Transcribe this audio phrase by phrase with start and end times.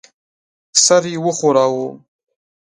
[0.85, 1.87] سر یې وښوراوه.